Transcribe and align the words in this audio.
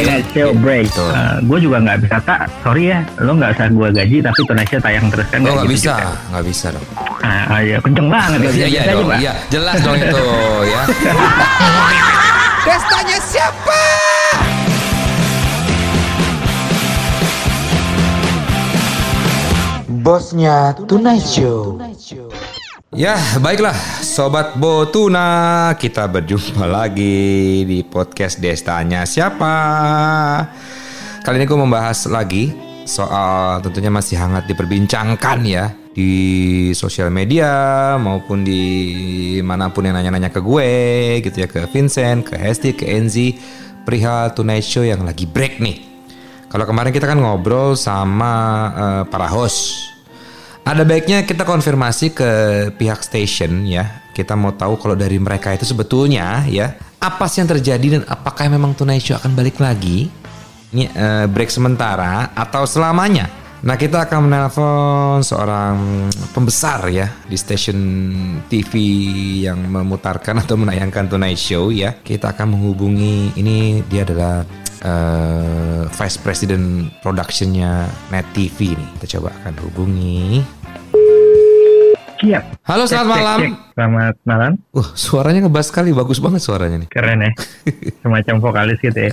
Tonight 0.00 0.26
Show 0.32 0.50
break. 0.56 0.88
Betul. 0.88 1.12
gue 1.44 1.58
juga 1.60 1.76
nggak 1.84 1.98
bisa 2.00 2.16
tak. 2.24 2.40
Sorry 2.64 2.84
ya, 2.88 2.98
lo 3.20 3.32
nggak 3.36 3.50
usah 3.52 3.66
gue 3.68 3.88
gaji 3.92 4.16
tapi 4.24 4.40
Tonight 4.48 4.68
Show 4.72 4.80
tayang 4.80 5.06
terus 5.12 5.26
kan? 5.28 5.38
Oh 5.44 5.44
nggak 5.44 5.66
gitu 5.68 5.72
bisa, 5.76 5.92
juga. 5.92 6.12
nggak 6.32 6.44
bisa 6.48 6.66
dong. 6.72 6.86
Ah, 7.20 7.52
ah, 7.52 7.60
ya, 7.60 7.76
kenceng 7.84 8.08
banget. 8.08 8.38
Iya 8.40 8.66
iya 8.66 8.80
aja, 8.80 8.92
dong, 8.96 9.10
iya 9.20 9.32
jelas 9.52 9.76
dong 9.84 9.96
itu 10.00 10.24
ya. 10.64 10.82
Pestanya 12.66 13.18
siapa? 13.20 13.80
Bosnya 20.00 20.72
Tonight 20.88 21.24
Show. 21.28 21.76
Ya, 22.90 23.14
baiklah 23.38 23.78
Sobat 24.02 24.58
Botuna. 24.58 25.70
Kita 25.78 26.10
berjumpa 26.10 26.66
lagi 26.66 27.62
di 27.62 27.86
podcast 27.86 28.42
Destanya 28.42 29.06
Siapa? 29.06 29.54
Kali 31.22 31.38
ini 31.38 31.46
gue 31.46 31.54
membahas 31.54 32.10
lagi 32.10 32.50
Soal 32.90 33.62
tentunya 33.62 33.94
masih 33.94 34.18
hangat 34.18 34.50
diperbincangkan 34.50 35.38
ya 35.46 35.70
Di 35.94 36.74
sosial 36.74 37.14
media 37.14 37.94
maupun 37.94 38.42
di 38.42 39.38
mana 39.38 39.70
pun 39.70 39.86
yang 39.86 39.94
nanya-nanya 39.94 40.34
ke 40.34 40.42
gue 40.42 40.70
gitu 41.22 41.46
ya 41.46 41.46
Ke 41.46 41.70
Vincent, 41.70 42.26
ke 42.26 42.42
Hesti, 42.42 42.74
ke 42.74 42.90
Enzi 42.90 43.38
Perihal 43.86 44.34
Tonight 44.34 44.66
Show 44.66 44.82
yang 44.82 45.06
lagi 45.06 45.30
break 45.30 45.62
nih. 45.62 45.78
Kalau 46.50 46.66
kemarin 46.66 46.90
kita 46.90 47.06
kan 47.06 47.22
ngobrol 47.22 47.78
sama 47.78 48.34
eh, 48.74 49.02
para 49.06 49.30
host 49.30 49.89
ada 50.70 50.86
baiknya 50.86 51.26
kita 51.26 51.42
konfirmasi 51.42 52.14
ke 52.14 52.30
pihak 52.78 53.02
station 53.02 53.66
ya. 53.66 54.06
Kita 54.14 54.38
mau 54.38 54.54
tahu 54.54 54.78
kalau 54.78 54.94
dari 54.94 55.18
mereka 55.18 55.50
itu 55.50 55.66
sebetulnya 55.66 56.46
ya 56.46 56.78
apa 57.00 57.26
sih 57.26 57.42
yang 57.42 57.50
terjadi 57.50 57.86
dan 57.98 58.02
apakah 58.06 58.46
memang 58.46 58.76
Tonight 58.78 59.02
Show 59.02 59.18
akan 59.18 59.34
balik 59.34 59.58
lagi? 59.58 60.06
Ini 60.70 60.84
eh, 60.94 61.26
break 61.26 61.50
sementara 61.50 62.30
atau 62.36 62.62
selamanya? 62.68 63.26
Nah 63.60 63.76
kita 63.76 64.08
akan 64.08 64.30
menelpon 64.30 65.20
seorang 65.20 66.08
pembesar 66.32 66.88
ya 66.88 67.12
di 67.28 67.36
stasiun 67.36 67.80
TV 68.48 68.72
yang 69.44 69.60
memutarkan 69.68 70.40
atau 70.40 70.54
menayangkan 70.54 71.10
Tonight 71.10 71.40
Show 71.40 71.74
ya. 71.74 71.98
Kita 71.98 72.30
akan 72.30 72.56
menghubungi 72.56 73.34
ini 73.36 73.82
dia 73.90 74.06
adalah 74.06 74.46
eh, 74.80 75.82
Vice 75.86 76.18
President 76.18 76.64
Productionnya 76.98 77.84
Net 78.08 78.26
TV 78.32 78.74
nih. 78.74 78.88
Kita 78.98 79.06
coba 79.18 79.32
akan 79.42 79.54
hubungi. 79.64 80.40
Siap. 82.20 82.44
Halo 82.68 82.84
Cek, 82.84 82.92
selamat 82.92 83.08
cek, 83.08 83.16
malam. 83.16 83.38
cek. 83.40 83.52
Selamat 83.72 84.14
malam. 84.28 84.52
Wah 84.76 84.88
suaranya 84.92 85.40
ngebas 85.48 85.66
sekali, 85.72 85.88
bagus 85.90 86.20
banget 86.20 86.40
suaranya 86.44 86.76
nih. 86.84 86.88
Keren 86.92 87.24
ya. 87.24 87.32
Semacam 88.04 88.34
vokalis 88.44 88.78
gitu 88.78 89.08
ya. 89.08 89.12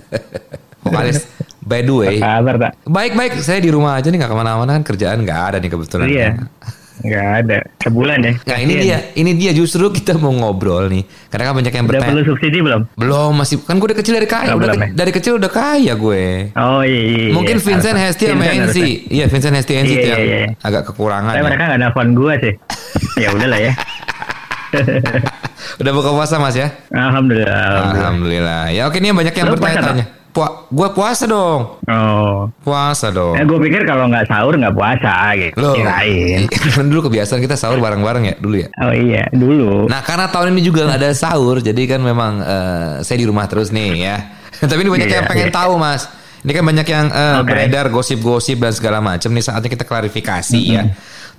Vokalis. 0.84 1.23
By 1.64 1.84
the 1.84 1.92
way, 1.92 2.16
Apa 2.20 2.40
kabar 2.40 2.56
tak? 2.60 2.72
baik-baik. 2.84 3.32
Saya 3.44 3.60
di 3.60 3.72
rumah 3.72 4.00
aja 4.00 4.08
nih 4.08 4.23
nggak 4.23 4.32
ke 4.32 4.38
mana-mana 4.40 4.72
kan 4.76 4.84
kerjaan 4.84 5.20
nggak 5.23 5.40
ada 5.52 5.58
nih 5.60 5.72
kebetulan. 5.72 6.08
Iya. 6.08 6.30
Nggak 7.08 7.28
ada. 7.40 7.58
Sebulan 7.80 8.18
ya. 8.20 8.34
Nah 8.44 8.58
ini 8.60 8.74
dia, 8.78 8.98
ini 9.14 9.32
dia 9.34 9.52
justru 9.52 9.88
kita 9.88 10.16
mau 10.16 10.30
ngobrol 10.30 10.86
nih. 10.88 11.02
Karena 11.28 11.44
kan 11.46 11.54
banyak 11.56 11.72
yang 11.72 11.86
Udah 11.86 11.92
bertanya. 11.96 12.10
perlu 12.12 12.24
subsidi 12.26 12.60
belum? 12.60 12.82
Belum 12.94 13.32
masih 13.34 13.56
kan 13.60 13.76
gue 13.76 13.88
udah 13.88 13.98
kecil 13.98 14.14
dari 14.14 14.28
kaya, 14.28 14.52
Oh, 14.52 14.56
udah 14.56 14.68
belum 14.68 14.76
ke- 14.76 14.84
ya? 14.84 14.90
dari 14.94 15.12
kecil 15.12 15.34
udah 15.36 15.48
kaya 15.50 15.94
gue. 15.94 16.24
Oh 16.54 16.82
iya. 16.82 17.00
iya, 17.00 17.18
iya. 17.24 17.32
Mungkin 17.32 17.56
Vincent 17.58 17.96
Harus- 17.96 18.14
Hesti 18.14 18.24
sama 18.28 18.44
Vincent 18.44 18.62
harusnya. 18.62 18.88
Iya 19.08 19.26
Vincent 19.26 19.56
Hesti 19.56 19.74
Enzi 19.74 19.94
Iya, 19.94 20.04
iya, 20.04 20.16
iya. 20.20 20.48
agak 20.60 20.84
kekurangan. 20.86 21.32
Tapi 21.32 21.40
ya. 21.40 21.46
mereka 21.46 21.64
nggak 21.66 21.80
nelfon 21.80 22.10
gue 22.12 22.34
sih. 22.38 22.54
ya 23.24 23.30
udahlah 23.32 23.60
ya. 23.62 23.74
Udah 25.78 25.92
buka 25.92 26.10
puasa 26.12 26.36
mas 26.38 26.54
ya? 26.54 26.68
Alhamdulillah. 26.90 27.48
Alhamdulillah. 27.48 27.96
Alhamdulillah. 27.96 28.62
Ya 28.70 28.82
oke 28.84 28.98
nih 28.98 29.12
banyak 29.12 29.34
yang 29.34 29.48
bertanya-tanya. 29.50 30.06
Pua, 30.38 30.70
gue 30.70 30.90
puasa 30.94 31.26
dong. 31.26 31.82
Oh. 31.90 32.46
Puasa 32.62 33.10
dong. 33.10 33.34
Eh, 33.34 33.42
gue 33.42 33.58
pikir 33.58 33.90
kalau 33.90 34.06
nggak 34.06 34.30
sahur 34.30 34.54
nggak 34.54 34.70
puasa 34.78 35.34
gitu. 35.34 35.58
Loh, 35.58 35.74
Kirain. 35.74 36.46
dulu 36.94 37.10
kebiasaan 37.10 37.42
kita 37.42 37.58
sahur 37.58 37.82
bareng-bareng 37.82 38.24
ya 38.30 38.36
dulu 38.38 38.62
ya. 38.62 38.70
Oh 38.78 38.94
iya, 38.94 39.26
dulu. 39.34 39.89
Nah 39.89 40.06
karena 40.06 40.30
tahun 40.30 40.54
ini 40.54 40.61
juga 40.61 40.86
nggak 40.86 41.02
ada 41.02 41.10
sahur, 41.17 41.58
jadi 41.58 41.82
kan 41.89 42.06
memang 42.06 42.45
eh, 42.45 42.89
saya 43.02 43.17
di 43.17 43.26
rumah 43.26 43.50
terus 43.50 43.73
nih 43.73 43.98
ya. 43.98 44.30
Tapi 44.70 44.78
ini 44.78 44.94
banyak 44.94 45.10
Iya, 45.10 45.16
yang 45.17 45.26
pengen 45.26 45.50
iya. 45.50 45.58
tahu 45.58 45.73
mas. 45.82 46.06
Ini 46.45 46.52
kan 46.54 46.64
banyak 46.70 46.86
yang 46.86 47.06
eh, 47.10 47.36
Oke. 47.42 47.50
beredar 47.50 47.86
gosip-gosip 47.90 48.61
dan 48.61 48.73
segala 48.78 49.02
macam. 49.02 49.34
Nih 49.34 49.42
saatnya 49.42 49.73
kita 49.73 49.90
klarifikasi 49.90 50.61
ya. 50.61 50.86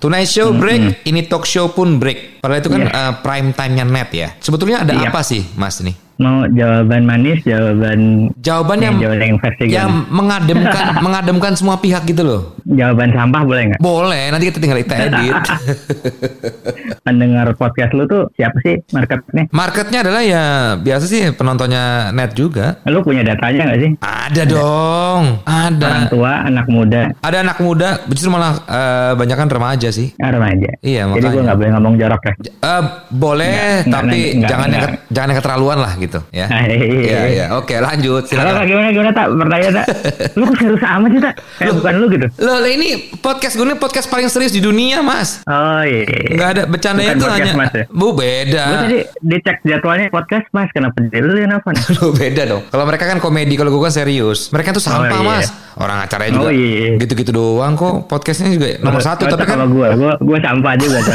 Tonight 0.02 0.26
show 0.26 0.50
break, 0.50 1.06
ini 1.06 1.22
talk 1.30 1.46
show 1.46 1.70
pun 1.70 2.02
break. 2.02 2.42
Padahal 2.42 2.58
itu 2.58 2.70
kan 2.70 2.82
Iya. 2.82 2.90
eh, 2.90 3.12
prime 3.22 3.54
time-nya 3.54 3.86
net 3.86 4.10
ya. 4.10 4.28
Sebetulnya 4.42 4.82
ada 4.82 4.98
Iya. 4.98 5.14
apa 5.14 5.22
sih 5.22 5.46
mas 5.54 5.78
nih? 5.78 6.07
Mau 6.18 6.50
jawaban 6.50 7.06
manis, 7.06 7.38
jawaban 7.46 8.26
Jawaban 8.42 8.78
yang 8.82 8.98
yang 8.98 9.38
yang 9.70 9.86
gimana? 9.94 10.10
mengademkan 10.10 10.84
mengademkan 11.06 11.52
semua 11.54 11.78
pihak 11.78 12.10
gitu 12.10 12.26
loh. 12.26 12.42
Jawaban 12.68 13.08
sampah 13.10 13.42
boleh 13.42 13.62
nggak? 13.66 13.80
Boleh, 13.80 14.28
nanti 14.28 14.44
kita 14.46 14.58
tinggal 14.58 14.76
kita 14.78 14.94
edit. 15.00 15.32
Pendengar 17.06 17.48
podcast 17.54 17.92
lu 17.92 18.04
tuh 18.04 18.28
siapa 18.34 18.60
sih 18.60 18.76
marketnya? 18.90 19.48
Marketnya 19.48 19.98
adalah 20.02 20.20
ya 20.20 20.44
biasa 20.76 21.04
sih 21.04 21.32
penontonnya 21.32 22.12
net 22.12 22.32
juga. 22.32 22.76
Lu 22.84 23.00
punya 23.00 23.24
datanya 23.24 23.72
nggak 23.72 23.80
sih? 23.80 23.90
Ada 23.98 24.42
dong, 24.44 25.40
ada. 25.42 25.86
Orang 25.88 26.06
tua, 26.12 26.32
anak 26.44 26.66
muda, 26.68 27.02
Ada 27.18 27.36
anak 27.40 27.58
muda, 27.58 27.88
justru 28.04 28.28
malah 28.28 28.60
eh, 28.60 29.12
banyak 29.16 29.36
kan 29.38 29.48
remaja 29.48 29.88
sih. 29.88 30.12
ah, 30.18 30.28
remaja. 30.28 30.68
Iya, 30.78 31.08
Jadi 31.08 31.16
gue 31.16 31.24
makanya. 31.24 31.42
nggak 31.42 31.56
boleh 31.56 31.70
ngomong 31.72 31.94
jorok 31.96 32.22
ya. 32.22 32.32
Eh, 32.60 32.82
boleh, 33.10 33.56
Nggak, 33.80 33.88
tapi 33.88 34.04
nggak, 34.12 34.36
nggak, 34.36 34.50
jangan 34.50 34.68
yang 34.68 34.76
nggak. 34.78 34.92
ke- 34.92 35.00
jangan 35.08 35.28
yang 35.28 35.38
keterlaluan 35.40 35.78
lah 35.78 35.92
gitu, 35.96 36.18
ya. 36.30 36.46
Ah, 36.46 36.62
iya, 36.62 36.76
iya, 36.76 37.00
Iya, 37.00 37.20
iya. 37.26 37.46
Oke, 37.56 37.80
lanjut. 37.80 38.28
Halo 38.28 38.36
Silakan. 38.44 38.64
gimana 38.66 38.88
gimana 38.92 39.10
tak 39.10 39.26
pertanyaan 39.32 39.74
tak? 39.74 39.86
Lu 40.36 40.44
kok 40.44 40.56
serius 40.58 40.84
amat 40.84 41.08
sih 41.08 41.20
tak? 41.24 41.34
Kayak 41.56 41.72
bukan 41.74 41.92
lu 41.96 42.06
gitu. 42.10 42.26
Loh, 42.38 42.57
lah 42.58 42.70
ini 42.70 42.88
podcast 43.18 43.54
gue 43.54 43.62
ini 43.62 43.78
podcast 43.78 44.06
paling 44.06 44.26
serius 44.26 44.50
di 44.50 44.58
dunia, 44.58 44.98
Mas. 45.00 45.42
Oh 45.46 45.82
iya. 45.82 46.02
iya. 46.04 46.34
Nggak 46.34 46.48
ada 46.50 46.62
bercandanya 46.66 47.14
Bukan 47.14 47.22
itu 47.22 47.26
hanya 47.30 47.52
Mas 47.54 47.72
ya? 47.72 47.84
Bu 47.88 48.06
beda. 48.12 48.64
Gue 48.66 48.78
tadi 48.82 48.98
dicek 49.22 49.56
jadwalnya 49.62 50.06
podcast 50.10 50.46
mas 50.50 50.68
kenapa 50.74 50.98
lu 51.00 51.32
nelfon? 51.38 51.74
Lu 51.98 52.10
beda 52.12 52.42
dong. 52.44 52.62
Kalau 52.66 52.84
mereka 52.84 53.04
kan 53.06 53.18
komedi, 53.22 53.54
kalau 53.54 53.70
gue 53.70 53.82
kan 53.82 53.94
serius. 53.94 54.50
Mereka 54.50 54.74
tuh 54.74 54.82
sampah, 54.82 55.18
Oh, 55.18 55.22
iya. 55.22 55.30
Mas. 55.40 55.46
Orang 55.78 55.98
acaranya 56.02 56.32
juga 56.34 56.50
Oh, 56.50 56.52
iya. 56.54 56.98
gitu-gitu 56.98 57.30
doang 57.30 57.78
kok. 57.78 58.10
Podcastnya 58.10 58.50
juga 58.50 58.76
nomor 58.82 59.00
satu, 59.00 59.26
Oh, 59.26 59.30
tapi 59.30 59.46
kan 59.46 59.56
kalau 59.58 59.66
gue, 59.70 59.88
gue 59.94 60.12
gue 60.18 60.38
sampah 60.42 60.74
juga 60.74 60.98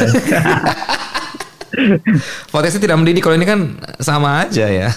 podcastnya 2.53 2.81
tidak 2.85 2.97
mendidik. 3.01 3.21
Kalau 3.25 3.35
ini 3.35 3.45
kan 3.49 3.59
sama 3.97 4.45
aja 4.45 4.69
ya. 4.69 4.89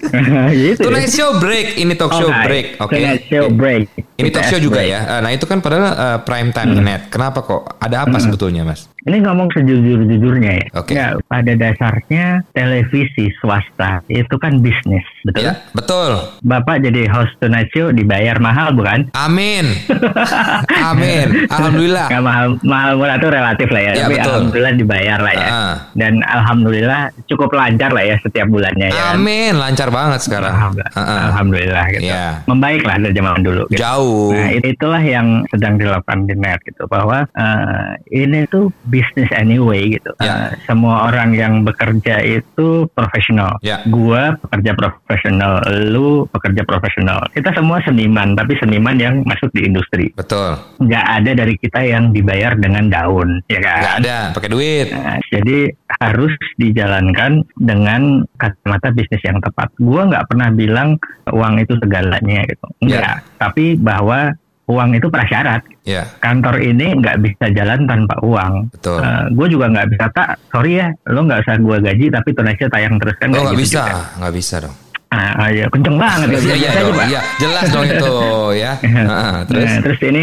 gitu. 0.58 0.90
Tonight 0.90 1.10
show 1.10 1.38
break, 1.38 1.78
ini 1.78 1.94
talk 1.94 2.12
show 2.14 2.28
Oke. 2.30 2.42
break, 2.46 2.66
oke? 2.82 2.94
Tonight 2.94 3.22
show 3.30 3.46
break. 3.50 3.86
Ini 4.16 4.28
talk 4.30 4.44
show 4.46 4.56
juga 4.58 4.80
ya. 4.80 5.00
Eh, 5.06 5.20
Nah 5.20 5.30
itu 5.30 5.44
kan 5.44 5.60
padahal 5.60 5.84
eh, 5.86 6.18
prime 6.20 6.50
time 6.50 6.72
Hmm. 6.72 6.82
net. 6.82 7.02
Kenapa 7.08 7.40
kok? 7.40 7.76
Ada 7.76 8.04
apa 8.04 8.16
sebetulnya, 8.16 8.62
Mas? 8.62 8.88
Ini 9.02 9.22
ngomong 9.22 9.52
sejujur-jujurnya 9.52 10.52
ya. 10.52 10.66
Oke. 10.74 10.92
Ya, 10.92 11.06
pada 11.22 11.52
dasarnya 11.52 12.42
televisi 12.50 13.30
swasta 13.36 14.02
itu 14.08 14.34
kan 14.34 14.58
bisnis, 14.58 15.06
betul? 15.22 15.46
Ya, 15.46 15.52
betul. 15.70 16.18
Bapak 16.42 16.82
jadi 16.82 17.06
host 17.06 17.38
Tonight 17.38 17.70
Show 17.70 17.92
dibayar 17.92 18.34
mahal 18.36 18.74
bukan? 18.74 19.06
Amin. 19.14 19.78
Amin. 20.90 21.46
Alhamdulillah. 21.46 22.06
Nggak 22.08 22.24
mahal, 22.24 22.46
mahal 22.62 22.90
murah 22.96 23.14
itu 23.14 23.28
relatif 23.28 23.68
lah 23.68 23.78
ya. 23.80 23.92
Ya, 23.92 24.02
Tapi 24.02 24.14
betul. 24.16 24.32
alhamdulillah 24.32 24.74
dibayar 24.74 25.18
lah 25.20 25.34
ya. 25.34 25.48
Ah. 25.48 25.74
Dan 25.92 26.12
alhamdulillah 26.22 27.00
cukup 27.26 27.50
lancar 27.52 27.90
lah 27.90 28.04
ya 28.04 28.16
setiap 28.20 28.46
bulannya 28.48 28.88
ya. 28.88 29.14
Amin. 29.14 29.54
Lancar 29.54 29.88
banget 29.88 30.20
sekarang. 30.20 30.50
Alhamdulillah, 30.50 30.90
Ah, 30.92 31.00
ah. 31.00 31.18
alhamdulillah 31.30 31.84
gitu. 31.92 32.02
Ya. 32.04 32.26
Membaik 32.44 32.82
lah 32.82 32.96
dari 32.98 33.14
zaman 33.14 33.40
dulu. 33.40 33.62
Gitu. 33.68 33.78
Jauh. 33.78 34.05
Nah 34.34 34.48
it- 34.52 34.66
itulah 34.66 35.00
yang 35.00 35.46
sedang 35.48 35.78
dilakukan 35.80 36.26
di 36.28 36.34
net 36.36 36.60
gitu 36.66 36.84
bahwa 36.90 37.24
eh, 37.32 37.90
ini 38.12 38.44
tuh 38.50 38.68
bisnis 38.86 39.30
anyway 39.32 39.96
gitu. 39.96 40.10
Ya. 40.20 40.52
Eh, 40.52 40.60
semua 40.66 41.08
orang 41.08 41.32
yang 41.32 41.62
bekerja 41.62 42.20
itu 42.22 42.90
profesional. 42.92 43.56
Ya. 43.62 43.80
Gua 43.86 44.36
pekerja 44.36 44.76
profesional, 44.76 45.62
lu 45.88 46.26
pekerja 46.30 46.62
profesional. 46.66 47.24
Kita 47.32 47.54
semua 47.56 47.80
seniman, 47.86 48.34
tapi 48.36 48.58
seniman 48.60 48.96
yang 48.98 49.14
masuk 49.24 49.50
di 49.54 49.64
industri. 49.66 50.12
Betul. 50.14 50.58
Nggak 50.82 51.06
ada 51.22 51.30
dari 51.32 51.54
kita 51.56 51.80
yang 51.82 52.10
dibayar 52.10 52.52
dengan 52.58 52.90
daun, 52.90 53.40
ya 53.48 53.60
kan? 53.62 53.80
Gak 53.82 53.96
ada. 54.04 54.18
Pakai 54.36 54.50
duit. 54.52 54.86
Nah, 54.92 55.18
jadi 55.32 55.72
harus 56.02 56.32
dijalankan 56.60 57.46
dengan 57.56 58.26
kacamata 58.36 58.92
bisnis 58.92 59.22
yang 59.24 59.38
tepat. 59.40 59.72
Gua 59.80 60.04
nggak 60.10 60.26
pernah 60.28 60.48
bilang 60.52 61.00
uang 61.30 61.62
itu 61.62 61.74
segalanya 61.80 62.44
gitu. 62.46 62.66
Enggak. 62.82 63.24
Tapi 63.36 63.78
bahwa 63.96 64.36
uang 64.66 64.98
itu 64.98 65.06
prasyarat. 65.08 65.62
Ya. 65.86 66.04
Kantor 66.18 66.58
ini 66.58 66.98
nggak 66.98 67.22
bisa 67.22 67.46
jalan 67.54 67.86
tanpa 67.86 68.18
uang. 68.20 68.68
Betul. 68.74 68.98
gue 69.32 69.46
juga 69.48 69.66
nggak 69.72 69.88
bisa 69.94 70.06
tak. 70.12 70.36
Sorry 70.50 70.82
ya, 70.82 70.88
lo 71.08 71.24
nggak 71.24 71.40
usah 71.46 71.56
gue 71.56 71.76
gaji 71.80 72.06
tapi 72.12 72.28
Indonesia 72.34 72.66
tayang 72.68 72.94
terus 73.00 73.16
kan 73.16 73.28
Oh 73.32 73.40
nggak 73.46 73.56
gitu 73.56 73.62
bisa, 73.62 73.82
nggak 74.18 74.34
bisa 74.34 74.56
dong. 74.66 74.76
Ah, 75.06 75.38
ah, 75.38 75.48
iya, 75.54 75.70
kenceng 75.70 75.94
banget 75.94 76.34
ya. 76.34 76.38
Iya, 76.42 76.54
iya, 76.58 76.70
dong, 76.82 76.98
iya, 77.06 77.20
jelas 77.38 77.66
dong 77.70 77.86
itu 77.86 78.14
ya. 78.66 78.72
Heeh, 78.82 79.34
terus, 79.46 79.62
Nah, 79.70 79.78
terus 79.86 80.00
ini 80.02 80.22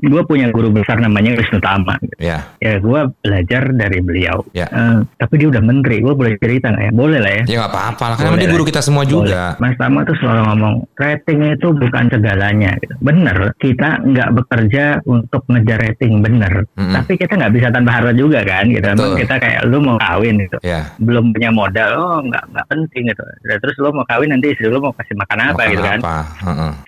gue 0.00 0.22
punya 0.24 0.48
guru 0.48 0.72
besar 0.72 0.96
namanya 0.96 1.36
Wisnu 1.36 1.60
Tama. 1.60 2.00
ya, 2.16 2.40
Ya 2.56 2.80
gue 2.80 3.00
belajar 3.20 3.68
dari 3.70 4.00
beliau. 4.00 4.40
Ya. 4.56 4.72
Eh, 4.72 5.04
tapi 5.20 5.36
dia 5.36 5.52
udah 5.52 5.60
menteri, 5.60 6.00
gue 6.00 6.16
boleh 6.16 6.32
cerita 6.40 6.72
nggak 6.72 6.84
ya? 6.88 6.92
Boleh 6.96 7.18
lah 7.20 7.32
ya. 7.32 7.44
ya 7.44 7.54
nggak 7.60 7.72
apa-apa 7.76 8.04
lah. 8.08 8.16
Boleh 8.16 8.40
dia 8.40 8.48
lah. 8.48 8.54
guru 8.56 8.64
kita 8.64 8.80
semua 8.80 9.04
juga. 9.04 9.52
Boleh. 9.52 9.60
Mas 9.60 9.76
Tama 9.76 10.00
tuh 10.08 10.16
selalu 10.16 10.42
ngomong 10.48 10.74
rating 10.96 11.38
itu 11.52 11.68
bukan 11.76 12.04
segalanya. 12.08 12.70
Gitu. 12.80 12.94
Bener, 13.04 13.36
kita 13.60 14.00
nggak 14.00 14.30
bekerja 14.32 14.84
untuk 15.04 15.44
ngejar 15.46 15.78
rating, 15.84 16.24
bener. 16.24 16.64
Mm-mm. 16.72 16.94
Tapi 16.96 17.20
kita 17.20 17.36
nggak 17.36 17.52
bisa 17.52 17.68
tanpa 17.68 18.00
harta 18.00 18.16
juga 18.16 18.40
kan. 18.48 18.64
Gitu. 18.64 18.80
Betul. 18.86 19.20
kita 19.20 19.34
kayak 19.36 19.60
lu 19.68 19.84
mau 19.84 20.00
kawin 20.00 20.40
gitu. 20.40 20.56
Ya, 20.64 20.88
belum 20.96 21.36
punya 21.36 21.52
modal, 21.52 21.90
oh 22.00 22.18
nggak 22.24 22.44
nggak 22.48 22.66
penting 22.72 23.12
gitu. 23.12 23.20
Dan 23.44 23.58
Terus 23.60 23.76
lu 23.82 23.90
mau 23.90 24.05
kawin 24.06 24.30
nanti 24.32 24.54
istri 24.54 24.70
lu 24.70 24.78
mau 24.80 24.94
kasih 24.94 25.14
makan 25.18 25.38
apa 25.42 25.52
makan 25.58 25.72
gitu 25.74 25.82
kan? 25.82 25.98
apa? 26.00 26.16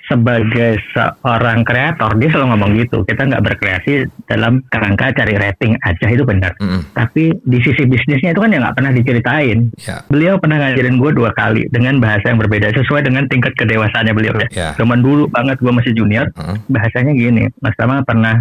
Sebagai 0.09 0.71
seorang 0.95 1.67
kreator 1.67 2.11
dia 2.17 2.29
selalu 2.33 2.47
ngomong 2.55 2.71
gitu. 2.81 2.99
Kita 3.05 3.29
nggak 3.29 3.45
berkreasi 3.45 3.93
dalam 4.31 4.65
kerangka 4.73 5.13
cari 5.13 5.35
rating 5.37 5.77
aja 5.85 6.07
itu 6.09 6.25
benar. 6.25 6.55
Mm-mm. 6.63 6.81
Tapi 6.95 7.35
di 7.45 7.59
sisi 7.61 7.85
bisnisnya 7.85 8.33
itu 8.33 8.41
kan 8.41 8.55
ya 8.55 8.59
nggak 8.63 8.77
pernah 8.79 8.93
diceritain. 8.95 9.59
Ya, 9.77 10.01
Beliau 10.09 10.39
pernah 10.39 10.63
ngajarin 10.63 10.97
gue 10.97 11.11
dua 11.13 11.31
kali 11.35 11.67
dengan 11.69 12.01
bahasa 12.01 12.31
yang 12.33 12.41
berbeda 12.41 12.73
sesuai 12.73 13.05
dengan 13.05 13.27
tingkat 13.29 13.53
kedewasaannya 13.59 14.15
beliau 14.15 14.35
ya. 14.39 14.49
Ya. 14.55 14.69
Zaman 14.79 15.03
dulu 15.05 15.29
banget 15.29 15.61
gue 15.61 15.73
masih 15.75 15.93
junior, 15.93 16.31
Heeh. 16.33 16.57
bahasanya 16.71 17.13
gini. 17.13 17.51
Mas 17.61 17.77
Tama 17.77 18.03
pernah 18.03 18.41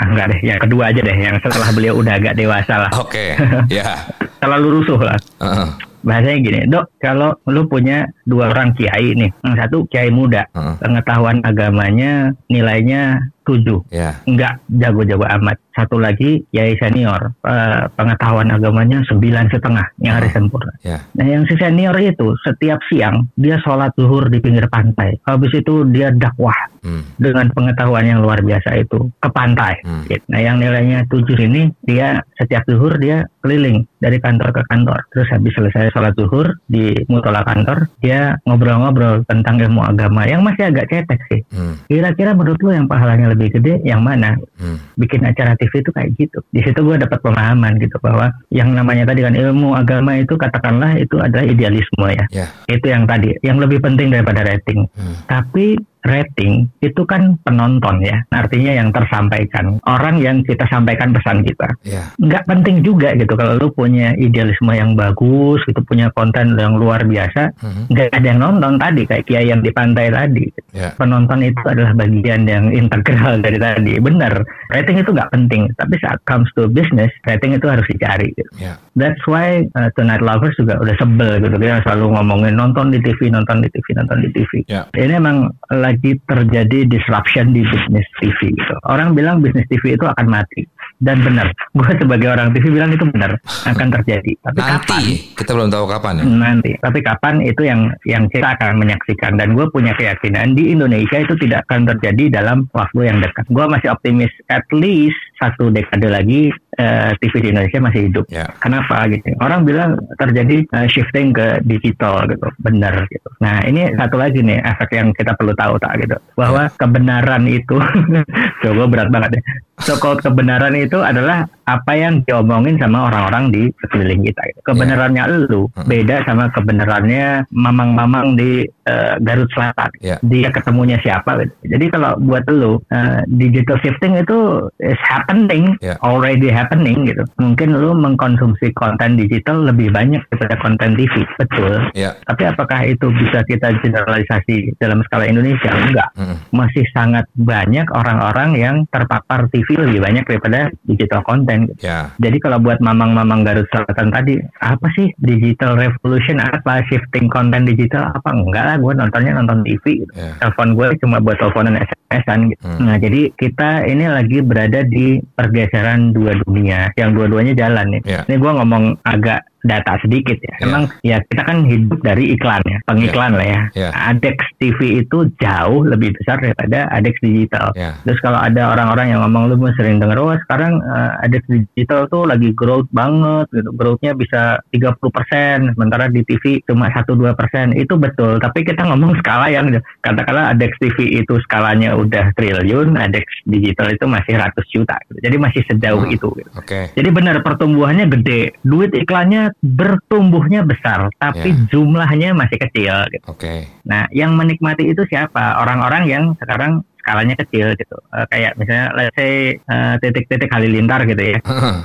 ah, 0.00 0.06
enggak 0.10 0.26
deh, 0.34 0.40
yang 0.42 0.60
kedua 0.60 0.90
aja 0.90 1.00
deh, 1.00 1.16
yang 1.16 1.36
setelah 1.38 1.70
beliau 1.70 1.94
udah 1.98 2.18
agak 2.18 2.34
dewasa 2.34 2.74
lah, 2.88 2.92
Oke, 2.98 3.38
ya, 3.70 4.02
terlalu 4.42 4.82
rusuh 4.82 5.00
lah. 5.00 5.18
Heeh. 5.40 5.93
Bahasanya 6.04 6.38
gini, 6.44 6.58
dok, 6.68 6.92
kalau 7.00 7.32
lu 7.48 7.64
punya 7.64 8.04
dua 8.28 8.52
orang 8.52 8.76
kiai 8.76 9.16
nih, 9.16 9.32
yang 9.40 9.56
satu 9.56 9.88
kiai 9.88 10.12
muda, 10.12 10.44
Heeh. 10.52 10.76
pengetahuan 10.84 11.40
agamanya 11.40 12.36
nilainya 12.52 13.32
7, 13.44 13.92
ya, 13.92 14.18
enggak 14.24 14.60
jago-jago 14.72 15.28
amat. 15.40 15.60
Satu 15.74 15.98
lagi 15.98 16.46
kiai 16.54 16.78
senior, 16.78 17.34
eh, 17.44 17.84
pengetahuan 17.98 18.48
agamanya 18.48 19.02
sembilan 19.04 19.50
setengah, 19.50 19.86
yang 20.00 20.16
hari 20.18 20.30
sempurna. 20.30 20.72
ya, 20.86 21.02
Nah 21.18 21.26
yang 21.26 21.44
si 21.44 21.54
senior 21.58 21.94
itu 21.98 22.34
setiap 22.42 22.78
siang 22.88 23.28
dia 23.36 23.58
sholat 23.60 23.92
zuhur 23.98 24.30
di 24.30 24.38
pinggir 24.38 24.70
pantai. 24.70 25.18
Habis 25.26 25.60
itu 25.60 25.82
dia 25.90 26.14
dakwah 26.14 26.54
hmm. 26.84 27.18
dengan 27.18 27.50
pengetahuan 27.50 28.06
yang 28.06 28.20
luar 28.22 28.44
biasa 28.44 28.76
itu 28.78 29.10
ke 29.18 29.28
pantai. 29.34 29.82
Hmm. 29.82 30.06
Gitu. 30.06 30.22
Nah 30.30 30.40
yang 30.40 30.62
nilainya 30.62 31.08
tujuh 31.10 31.36
ini 31.36 31.72
dia 31.82 32.22
setiap 32.38 32.62
zuhur 32.70 32.94
dia 33.00 33.26
keliling 33.42 33.84
dari 33.98 34.20
kantor 34.22 34.54
ke 34.54 34.62
kantor. 34.70 35.02
Terus 35.10 35.28
habis 35.32 35.52
selesai 35.58 35.90
sholat 35.90 36.14
zuhur 36.14 36.54
di 36.70 36.94
mutola 37.10 37.42
kantor 37.42 37.90
dia 37.98 38.38
ngobrol-ngobrol 38.46 39.26
tentang 39.26 39.58
ilmu 39.58 39.82
agama 39.82 40.28
yang 40.28 40.46
masih 40.46 40.70
agak 40.70 40.86
cetek 40.92 41.20
sih. 41.32 41.40
Hmm. 41.50 41.80
Kira-kira 41.90 42.36
menurut 42.36 42.60
lu 42.62 42.70
yang 42.70 42.86
pahalanya 42.86 43.33
lebih 43.34 43.58
gede 43.60 43.74
yang 43.82 44.00
mana? 44.00 44.38
Hmm. 44.56 44.78
Bikin 44.96 45.26
acara 45.26 45.58
TV 45.58 45.82
itu 45.82 45.90
kayak 45.90 46.10
gitu. 46.16 46.38
Di 46.54 46.60
situ 46.62 46.78
gue 46.80 46.96
dapat 46.96 47.18
pemahaman 47.20 47.76
gitu 47.82 47.98
bahwa 48.00 48.30
yang 48.54 48.72
namanya 48.72 49.10
tadi 49.10 49.26
kan 49.26 49.34
ilmu 49.34 49.74
agama 49.74 50.16
itu 50.16 50.38
katakanlah 50.38 50.96
itu 50.96 51.18
adalah 51.18 51.44
idealisme 51.44 52.06
ya. 52.08 52.24
ya, 52.30 52.46
Itu 52.70 52.86
yang 52.88 53.04
tadi 53.04 53.34
yang 53.42 53.58
lebih 53.58 53.82
penting 53.82 54.14
daripada 54.14 54.46
rating. 54.46 54.86
Hmm. 54.94 55.16
Tapi 55.26 55.76
rating 56.04 56.68
itu 56.78 57.02
kan 57.04 57.40
penonton 57.42 58.00
ya, 58.00 58.20
artinya 58.30 58.72
yang 58.76 58.88
tersampaikan 58.92 59.80
orang 59.84 60.20
yang 60.20 60.40
kita 60.40 60.64
sampaikan 60.68 61.10
pesan 61.10 61.40
kita. 61.42 61.68
ya, 61.82 62.12
Nggak 62.20 62.44
penting 62.44 62.80
juga 62.80 63.16
gitu 63.16 63.32
kalau 63.34 63.56
lu 63.56 63.68
punya 63.70 64.12
idealisme 64.14 64.70
yang 64.70 64.92
bagus, 64.94 65.64
gitu 65.64 65.80
punya 65.82 66.12
konten 66.12 66.54
yang 66.54 66.76
luar 66.76 67.02
biasa, 67.02 67.56
Hmm. 67.58 67.88
nggak 67.88 68.12
ada 68.12 68.26
yang 68.26 68.40
nonton 68.40 68.76
tadi 68.76 69.02
kayak 69.04 69.24
kiai 69.24 69.48
yang 69.48 69.60
di 69.60 69.72
pantai 69.72 70.12
tadi. 70.12 70.44
ya, 70.74 70.90
Penonton 70.94 71.40
itu 71.40 71.62
adalah 71.64 71.94
bagian 71.94 72.44
yang 72.44 72.68
integral 72.68 73.38
dari 73.40 73.56
tadi. 73.56 73.96
Benar, 73.96 74.42
rating 74.70 75.00
itu 75.00 75.10
nggak 75.10 75.30
penting, 75.30 75.70
tapi 75.78 75.94
saat 76.02 76.18
comes 76.26 76.50
to 76.52 76.66
business, 76.68 77.08
rating 77.24 77.54
itu 77.54 77.64
harus 77.64 77.86
dicari. 77.86 78.28
Gitu. 78.34 78.50
ya, 78.60 78.74
That's 78.98 79.22
why 79.24 79.64
uh, 79.74 79.88
Tonight 79.94 80.20
Lovers 80.20 80.54
juga 80.58 80.76
udah 80.78 80.94
sebel 80.98 81.38
gitu. 81.40 81.56
Dia 81.56 81.78
selalu 81.82 82.14
ngomongin 82.18 82.54
nonton 82.54 82.90
di 82.90 82.98
TV, 83.00 83.30
nonton 83.30 83.62
di 83.62 83.70
TV, 83.70 83.86
nonton 83.94 84.18
di 84.20 84.28
TV. 84.30 84.50
Ya. 84.66 84.86
Ini 84.92 85.16
emang 85.16 85.48
lagi 85.70 85.93
terjadi 86.02 86.88
disruption 86.88 87.54
di 87.54 87.62
bisnis 87.64 88.08
TV 88.20 88.52
gitu. 88.54 88.74
Orang 88.86 89.14
bilang 89.14 89.40
bisnis 89.40 89.66
TV 89.70 89.94
itu 89.94 90.04
akan 90.04 90.26
mati. 90.28 90.66
Dan 91.04 91.20
benar. 91.20 91.52
Gue 91.76 91.90
sebagai 92.00 92.28
orang 92.32 92.56
TV 92.56 92.72
bilang 92.72 92.90
itu 92.96 93.04
benar 93.12 93.36
akan 93.68 93.88
terjadi. 94.00 94.32
Tapi 94.40 94.58
kapan? 94.58 95.00
Nanti 95.04 95.14
kita 95.36 95.50
belum 95.52 95.68
tahu 95.68 95.84
kapan 95.84 96.12
ya. 96.16 96.24
Nanti. 96.24 96.70
Tapi 96.80 96.98
kapan 97.04 97.34
itu 97.44 97.62
yang 97.68 97.80
yang 98.08 98.24
kita 98.32 98.56
akan 98.56 98.80
menyaksikan. 98.80 99.36
Dan 99.36 99.52
gue 99.52 99.68
punya 99.68 99.92
keyakinan 99.92 100.56
di 100.56 100.72
Indonesia 100.72 101.20
itu 101.20 101.36
tidak 101.36 101.68
akan 101.68 101.92
terjadi 101.92 102.40
dalam 102.40 102.64
waktu 102.72 103.12
yang 103.12 103.20
dekat. 103.20 103.44
Gue 103.52 103.68
masih 103.68 103.92
optimis 103.92 104.32
at 104.48 104.64
least 104.72 105.20
satu 105.36 105.68
dekade 105.68 106.08
lagi 106.08 106.48
eh, 106.78 107.10
TV 107.20 107.34
di 107.44 107.48
Indonesia 107.52 107.78
masih 107.82 108.00
hidup. 108.08 108.24
Ya, 108.32 108.48
Kenapa 108.62 109.04
gitu? 109.10 109.28
Orang 109.42 109.68
bilang 109.68 110.00
terjadi 110.16 110.64
uh, 110.72 110.86
shifting 110.88 111.34
ke 111.34 111.60
digital 111.66 112.24
gitu, 112.30 112.48
benar 112.62 113.04
gitu. 113.10 113.28
Nah 113.42 113.60
ini 113.66 113.92
satu 113.94 114.16
lagi 114.16 114.40
nih 114.40 114.62
efek 114.62 114.94
yang 114.94 115.12
kita 115.12 115.36
perlu 115.36 115.52
tahu 115.54 115.76
tak 115.82 116.00
gitu, 116.02 116.16
bahwa 116.38 116.70
kebenaran 116.78 117.44
itu, 117.46 117.76
coba 118.62 118.82
berat 118.88 119.08
banget 119.10 119.38
ya. 119.38 119.42
So 119.82 119.98
called 119.98 120.22
kebenaran 120.22 120.78
itu 120.78 121.02
adalah 121.02 121.50
apa 121.64 121.96
yang 121.96 122.20
diomongin 122.22 122.76
sama 122.76 123.08
orang-orang 123.08 123.48
di 123.50 123.62
sekeliling 123.80 124.22
kita. 124.22 124.42
Kebenarannya 124.62 125.48
lu 125.48 125.66
Hmm. 125.74 125.88
beda 125.88 126.22
sama 126.22 126.52
kebenarannya 126.52 127.48
mamang-mamang 127.50 128.36
di 128.36 128.62
uh, 128.86 129.16
Garut 129.18 129.48
Selatan. 129.50 129.88
Ya. 129.98 130.20
Dia 130.22 130.52
ketemunya 130.52 131.00
siapa 131.00 131.40
gitu. 131.42 131.52
Jadi 131.66 131.84
kalau 131.90 132.14
buat 132.20 132.44
lu 132.52 132.78
uh, 132.92 133.20
digital 133.34 133.80
shifting 133.80 134.14
itu 134.14 134.68
is 134.78 135.00
happening, 135.02 135.74
Ya. 135.80 135.96
already 136.04 136.52
happening 136.52 137.08
gitu. 137.08 137.24
Mungkin 137.40 137.74
lu 137.74 137.96
mengkonsumsi 137.96 138.70
konten 138.76 139.16
digital 139.16 139.64
lebih 139.64 139.90
banyak 139.90 140.20
daripada 140.30 140.54
konten 140.60 140.94
TV, 140.94 141.24
betul. 141.40 141.80
ya, 141.96 142.12
Tapi 142.28 142.42
apakah 142.44 142.84
itu 142.84 143.08
bisa 143.10 143.40
kita 143.48 143.72
generalisasi 143.80 144.76
dalam 144.78 145.00
skala 145.08 145.26
Indonesia? 145.26 145.72
Enggak. 145.72 146.08
Hmm. 146.14 146.36
Masih 146.52 146.84
sangat 146.92 147.24
banyak 147.34 147.88
orang-orang 147.90 148.54
yang 148.54 148.76
terpapar 148.92 149.48
TV 149.48 149.63
lebih 149.72 150.04
banyak 150.04 150.24
daripada 150.28 150.68
digital 150.84 151.24
konten. 151.24 151.72
gitu. 151.72 151.88
ya, 151.88 152.12
Jadi 152.20 152.36
kalau 152.44 152.60
buat 152.60 152.78
mamang-mamang 152.84 153.48
Garut 153.48 153.64
Selatan 153.72 154.12
tadi, 154.12 154.36
apa 154.60 154.86
sih 154.92 155.08
digital 155.24 155.80
revolution 155.80 156.36
apa 156.44 156.84
shifting 156.92 157.32
konten 157.32 157.64
digital 157.64 158.12
apa 158.12 158.28
enggak 158.36 158.64
lah 158.68 158.76
gue 158.76 158.92
nontonnya 158.92 159.32
nonton 159.40 159.64
TV 159.64 160.04
ya, 160.12 160.36
Telepon 160.44 160.76
gue 160.76 160.86
cuma 161.00 161.16
buat 161.24 161.40
teleponan 161.40 161.80
SMS-an 161.80 162.52
gitu. 162.52 162.62
Hmm. 162.68 162.84
Nah 162.84 162.96
jadi 163.00 163.32
kita 163.32 163.88
ini 163.88 164.04
lagi 164.12 164.38
berada 164.44 164.84
di 164.84 165.18
pergeseran 165.34 166.12
dua 166.12 166.36
dunia 166.44 166.92
yang 167.00 167.16
dua-duanya 167.16 167.56
jalan 167.56 167.98
nih. 167.98 168.02
Ya. 168.04 168.20
Ini 168.28 168.36
gue 168.36 168.52
ngomong 168.52 168.84
agak 169.08 169.48
data 169.64 169.96
sedikit 170.04 170.36
ya. 170.38 170.54
Ya. 170.60 170.64
Emang 170.68 170.82
ya 171.02 171.16
kita 171.32 171.42
kan 171.42 171.64
hidup 171.64 172.00
dari 172.04 172.36
iklan 172.36 172.62
ya, 172.68 172.78
pengiklan 172.84 173.32
lah 173.34 173.46
ya. 173.48 173.60
Ya. 173.74 173.88
Adex 174.12 174.36
TV 174.60 175.00
itu 175.02 175.26
jauh 175.40 175.82
lebih 175.82 176.12
besar 176.20 176.38
daripada 176.38 176.86
Adex 176.92 177.16
digital. 177.24 177.72
ya, 177.74 177.96
Terus 178.04 178.20
kalau 178.20 178.38
ada 178.38 178.76
orang-orang 178.76 179.16
yang 179.16 179.20
ngomong 179.24 179.50
lu 179.50 179.56
sering 179.74 179.98
denger, 179.98 180.20
wah 180.20 180.36
sekarang 180.46 180.78
uh, 180.84 181.16
ada 181.24 181.40
digital 181.48 182.04
tuh 182.12 182.28
lagi 182.28 182.52
growth 182.52 182.86
banget 182.92 183.48
gitu. 183.50 183.72
Growthnya 183.72 184.12
bisa 184.12 184.60
30%, 184.70 185.74
sementara 185.74 186.12
di 186.12 186.20
TV 186.28 186.60
cuma 186.68 186.92
1-2%. 186.92 187.72
Itu 187.74 187.96
betul. 187.96 188.36
Tapi 188.38 188.62
kita 188.62 188.84
ngomong 188.84 189.16
skala 189.24 189.48
yang 189.48 189.72
katakanlah 190.04 190.52
Adex 190.52 190.76
TV 190.78 191.24
itu 191.24 191.34
skalanya 191.48 191.96
udah 191.96 192.30
triliun, 192.36 193.00
Adex 193.00 193.24
digital 193.48 193.88
itu 193.90 194.04
masih 194.04 194.36
ratus 194.36 194.66
juta. 194.68 194.96
Gitu. 195.08 195.18
Jadi 195.30 195.36
masih 195.40 195.62
sejauh 195.70 196.04
Hmm. 196.04 196.12
itu. 196.12 196.28
Gitu. 196.36 196.50
oke, 196.52 196.80
Jadi 196.98 197.08
benar 197.14 197.40
pertumbuhannya 197.40 198.10
gede, 198.10 198.58
duit 198.66 198.90
iklannya 198.92 199.53
bertumbuhnya 199.62 200.64
besar, 200.64 201.08
tapi 201.20 201.52
Ya. 201.52 201.60
jumlahnya 201.70 202.30
masih 202.32 202.58
kecil. 202.58 202.94
Gitu. 203.12 203.24
oke, 203.26 203.54
Nah, 203.84 204.08
yang 204.10 204.34
menikmati 204.34 204.88
itu 204.90 205.04
siapa? 205.06 205.60
Orang-orang 205.60 206.08
yang 206.08 206.24
sekarang 206.40 206.82
skalanya 207.04 207.36
kecil 207.36 207.76
gitu. 207.76 207.96
Eh, 208.16 208.26
kayak 208.32 208.56
misalnya 208.56 208.88
let's 208.96 209.12
say 209.12 209.60
eh, 209.60 209.94
titik-titik 210.00 210.48
halilintar 210.48 211.04
gitu 211.04 211.20
ya. 211.20 211.38